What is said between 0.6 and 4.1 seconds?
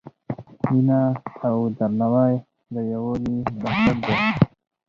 مینه او درناوی د یووالي بنسټ